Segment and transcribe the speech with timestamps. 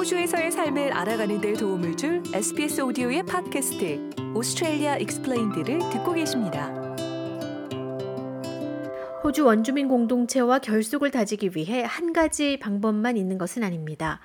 [0.00, 6.72] 호주에서의 삶을 알아가는 데 도움을 줄 SBS 오디오의 팟캐스트 Australia Explained를 듣고 계십니다.
[9.22, 14.20] 호주 원주민 공동체와 결속을 다지기 위해 한 가지 방법만 있는 것은 아닙니다.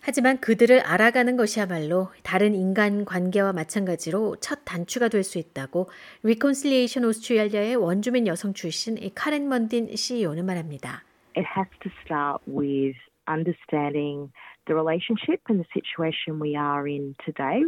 [0.00, 5.88] 하지만 그들을 알아가는 것이야말로 다른 인간 관계와 마찬가지로 첫 단추가 될 수 있다고
[6.24, 11.04] Reconciliation Australia의 원주민 여성 출신 카렌 먼딘 CEO는 말합니다.
[11.36, 14.32] It has to start with understanding
[14.70, 17.66] the relationship and the situation we are in today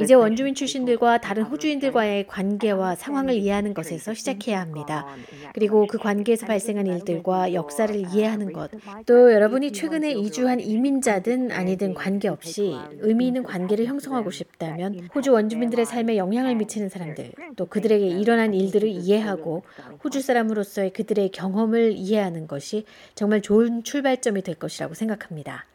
[0.00, 5.06] 이제 원주민 출신들과 다른 호주인들과의 관계와 상황을 이해하는 것에서 시작해야 합니다.
[5.52, 8.70] 그리고 그 관계에서 발생한 일들과 역사를 이해하는 것,
[9.04, 16.16] 또 여러분이 최근에 이주한 이민자든 아니든 관계없이 의미 있는 관계를 형성하고 싶다면 호주 원주민들의 삶에
[16.16, 19.64] 영향을 미치는 사람들, 또 그들에게 일어난 일들을 이해하고
[20.02, 22.84] 호주 사람으로서의 그들의 경험을 이해하는 것이
[23.14, 25.66] 정말 좋은 출발점이 될 것이라고 생각합니다.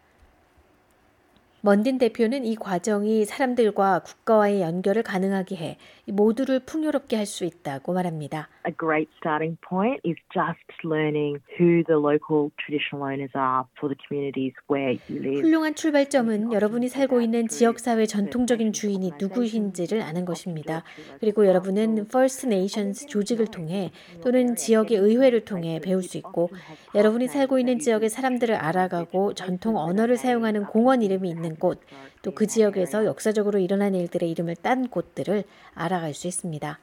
[1.61, 8.49] 먼딘 대표는 이 과정이 사람들과 국가와의 연결을 가능하게 해 모두를 풍요롭게 할 수 있다고 말합니다.
[8.63, 13.97] A great starting point is just learning who the local traditional owners are for the
[14.07, 15.41] communities where you live.
[15.41, 20.83] 훌륭한 출발점은 여러분이 살고 있는 지역 사회 전통적인 주인이 누구인지를 아는 것입니다.
[21.19, 26.49] 그리고 여러분은 First Nations 조직을 통해 또는 지역의 의회를 통해 배울 수 있고
[26.93, 31.81] 여러분이 살고 있는 지역의 사람들을 알아가고 전통 언어를 사용하는 공원 이름이 있는 곳,
[32.21, 36.77] 또 그 지역에서 역사적으로 일어난 일들의 이름을 딴 곳들을 알아갈 수 있습니다.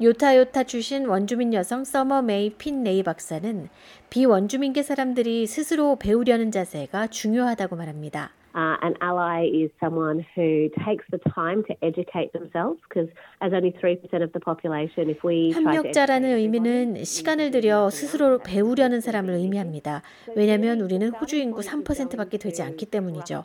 [0.00, 3.68] 요타요타 출신 원주민 여성 서머 메이 핀레이 박사는
[4.10, 8.37] 비원주민계 사람들이 스스로 배우려는 자세가 중요하다고 말합니다.
[8.58, 13.08] Uh, an ally is someone who takes the time to educate themselves because
[13.40, 19.32] as only 3% of the population if we 협력자라는 의미는 시간을 들여 스스로 배우려는 사람을
[19.34, 20.02] 의미합니다.
[20.34, 23.44] 왜냐하면 우리는 호주 인구 3%밖에 되지 않기 때문이죠.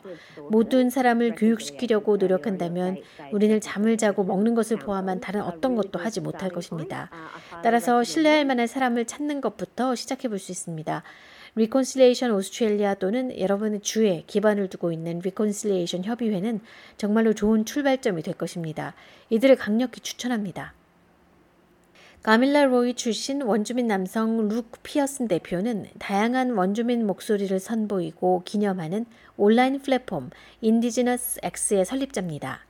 [0.50, 2.96] 모든 사람을 교육시키려고 노력한다면
[3.30, 7.08] 우리는 잠을 자고 먹는 것을 포함한 다른 어떤 것도 하지 못할 것입니다.
[7.62, 11.04] 따라서 신뢰할 만한 사람을 찾는 것부터 시작해 볼 수 있습니다.
[11.56, 16.60] Reconciliation Australia 또는 여러분의 주에 기반을 두고 있는 Reconciliation 협의회는
[16.96, 18.94] 정말로 좋은 출발점이 될 것입니다.
[19.30, 20.74] 이들을 강력히 추천합니다.
[22.24, 29.04] 가밀라 로이 출신 원주민 남성 룩 피어슨 대표는 다양한 원주민 목소리를 선보이고 기념하는
[29.36, 30.30] 온라인 플랫폼
[30.60, 32.60] Indigenous X의 설립자입니다.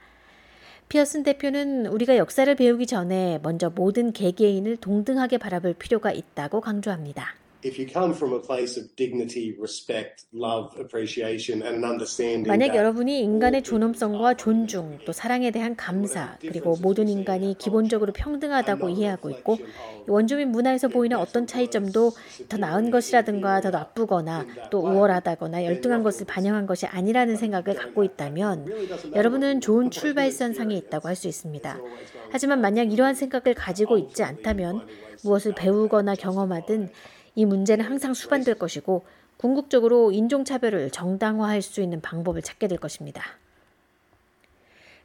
[0.89, 7.44] 피어슨 대표는 우리가 역사를 배우기 전에 먼저 모든 개개인을 동등하게 바라볼 필요가 있다고 강조합니다.
[7.65, 12.77] If you come from a place of dignity, respect, love, appreciation and an understanding 만약
[12.77, 19.59] 여러분이 인간의 존엄성과 존중, 또 사랑에 대한 감사, 그리고 모든 인간이 기본적으로 평등하다고 이해하고 있고
[20.07, 22.13] 원주민 문화에서 보이는 어떤 차이점도
[22.49, 28.67] 더 나은 것이라든가 더 나쁘거나 또 우월하다거나 열등한 것을 반영한 것이 아니라는 생각을 갖고 있다면
[29.15, 31.79] 여러분은 좋은 출발선상에 있다고 할 수 있습니다.
[32.31, 34.85] 하지만 만약 이러한 생각을 가지고 있지 않다면
[35.25, 36.91] 무엇을 배우거나 경험하든
[37.35, 39.05] 이 문제는 항상 수반될 것이고
[39.37, 43.23] 궁극적으로 인종차별을 정당화할 수 있는 방법을 찾게 될 것입니다.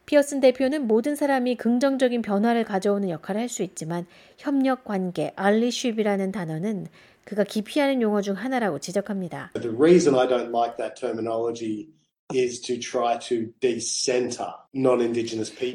[0.05, 6.87] 피어슨 대표는 모든 사람이 긍정적인 변화를 가져오는 역할을 할 수 있지만 협력 관계, 알리쉽이라는 단어는
[7.25, 9.51] 그가 기피하는 용어 중 하나라고 지적합니다.
[9.53, 11.89] The reason I don't like that terminology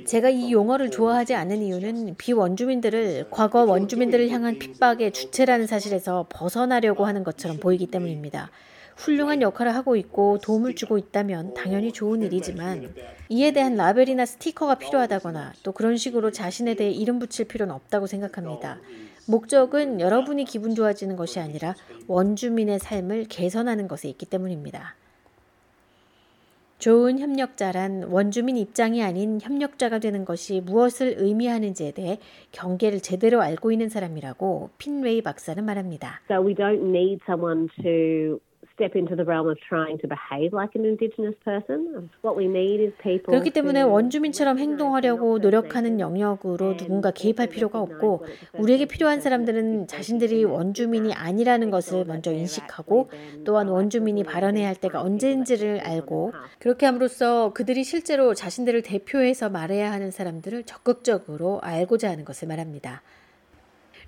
[0.07, 7.25] 제가 이 용어를 좋아하지 않는 이유는 비원주민들을 과거 원주민들을 향한 핍박의 주체라는 사실에서 벗어나려고 하는
[7.25, 8.53] 것처럼 보이기 때문입니다.
[8.97, 12.95] 훌륭한 역할을 하고 있고 도움을 주고 있다면 당연히 좋은 일이지만
[13.31, 18.79] 이에 대한 라벨이나 스티커가 필요하다거나 또 그런 식으로 자신에 대해 이름 붙일 필요는 없다고 생각합니다.
[19.27, 21.75] 목적은 여러분이 기분 좋아지는 것이 아니라
[22.07, 24.95] 원주민의 삶을 개선하는 것에 있기 때문입니다.
[26.85, 32.19] 좋은 협력자란 원주민 입장이 아닌 협력자가 되는 것이 무엇을 의미하는지에 대해
[32.53, 36.21] 경계를 제대로 알고 있는 사람이라고 핀웨이 박사는 말합니다.
[36.31, 38.39] So we don't need someone to
[38.75, 42.11] step into the realm of trying to behave like an indigenous person.
[42.23, 48.27] What we need is people 그렇기 때문에 원주민처럼 행동하려고 노력하는 영역으로 누군가 개입할 필요가 없고
[48.59, 53.11] 우리에게 필요한 사람들은 자신들이 원주민이 아니라는 것을 먼저 인식하고
[53.45, 60.11] 또한 원주민이 발언해야 할 때가 언제인지를 알고 그렇게 함으로써 그들이 실제로 자신들을 대표해서 말해야 하는
[60.11, 63.03] 사람들을 적극적으로 알고자 하는 것을 말합니다.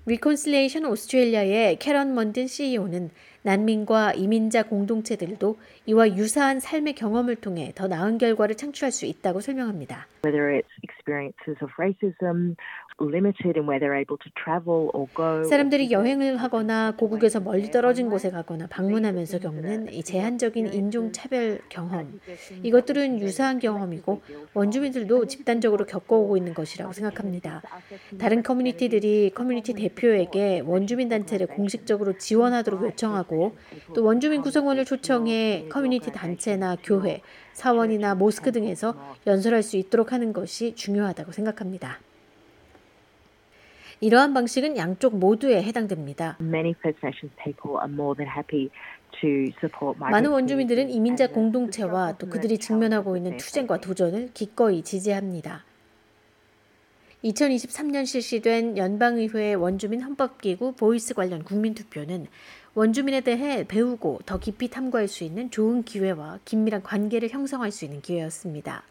[0.07, 3.09] Reconciliation Australia의 캐런 먼딘 CEO는
[3.47, 10.05] 난민과 이민자 공동체들도 이와 유사한 삶의 경험을 통해 더 나은 결과를 창출할 수 있다고 설명합니다.
[10.25, 12.57] Whether it's experiences of racism,
[12.99, 15.43] limited in where they're able to travel or go.
[15.47, 22.19] 사람들이 여행을 하거나 고국에서 멀리 떨어진 곳에 가거나 방문하면서 겪는 이 제한적인 인종 차별 경험.
[22.63, 24.21] 이것들은 유사한 경험이고
[24.53, 27.61] 원주민들도 집단적으로 겪어오고 있는 것이라고 생각합니다.
[28.17, 33.36] 다른 커뮤니티들이 커뮤니티 대표에게 원주민 단체를 공식적으로 지원하도록 요청하고
[33.93, 37.21] 또 원주민 구성원을 초청해 커뮤니티 단체나 교회,
[37.53, 38.95] 사원이나 모스크 등에서
[39.25, 41.99] 연설할 수 있도록 하는 것이 중요하다고 생각합니다.
[43.99, 46.37] 이러한 방식은 양쪽 모두에 해당됩니다.
[50.11, 55.63] 많은 원주민들은 이민자 공동체와 또 그들이 직면하고 있는 투쟁과 도전을 기꺼이 지지합니다.
[57.23, 62.27] 2023년 실시된 연방의회 원주민 헌법기구 Voice 관련 국민투표는
[62.77, 68.01] 원주민에 대해 배우고 더 깊이 탐구할 수 있는 좋은 기회와 긴밀한 관계를 형성할 수 있는
[68.03, 68.83] 기회였습니다.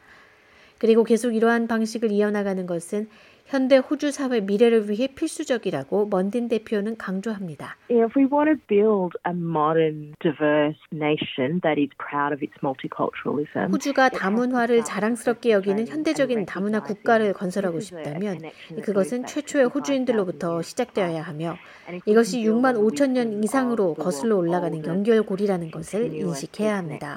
[0.79, 3.09] 그리고 계속 이러한 방식을 이어나가는 것은
[3.47, 7.77] 현대 호주 사회 미래를 위해 필수적이라고 먼딘 대표는 강조합니다.
[7.89, 13.71] If we want to build a modern, diverse nation that is proud of its multiculturalism,
[13.71, 18.41] 호주가 다문화를 자랑스럽게 여기는 현대적인 다문화 국가를 건설하고 싶다면
[18.83, 21.57] 그것은 최초의 호주인들로부터 시작되어야 하며
[22.05, 27.17] 이것이 6만 5천 년 이상으로 거슬러 올라가는 연결고리라는 것을 인식해야 합니다.